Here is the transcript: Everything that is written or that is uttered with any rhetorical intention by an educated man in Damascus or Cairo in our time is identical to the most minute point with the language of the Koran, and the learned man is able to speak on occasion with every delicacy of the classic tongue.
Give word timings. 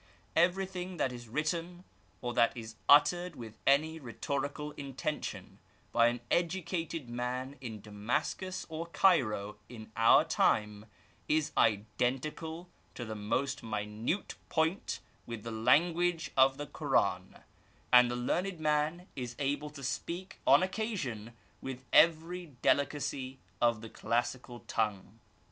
Everything 0.35 0.97
that 0.97 1.11
is 1.11 1.27
written 1.29 1.83
or 2.23 2.33
that 2.33 2.57
is 2.57 2.73
uttered 2.89 3.35
with 3.35 3.59
any 3.67 3.99
rhetorical 3.99 4.71
intention 4.71 5.59
by 5.91 6.07
an 6.07 6.21
educated 6.31 7.07
man 7.07 7.55
in 7.61 7.81
Damascus 7.81 8.65
or 8.67 8.87
Cairo 8.87 9.57
in 9.69 9.91
our 9.95 10.23
time 10.23 10.87
is 11.27 11.51
identical 11.55 12.67
to 12.95 13.05
the 13.05 13.13
most 13.13 13.61
minute 13.61 14.33
point 14.49 15.01
with 15.27 15.43
the 15.43 15.51
language 15.51 16.31
of 16.35 16.57
the 16.57 16.65
Koran, 16.65 17.39
and 17.93 18.09
the 18.09 18.15
learned 18.15 18.59
man 18.59 19.05
is 19.15 19.35
able 19.37 19.69
to 19.69 19.83
speak 19.83 20.39
on 20.47 20.63
occasion 20.63 21.33
with 21.61 21.85
every 21.93 22.47
delicacy 22.63 23.37
of 23.61 23.81
the 23.81 23.89
classic 23.91 24.45
tongue. 24.65 25.19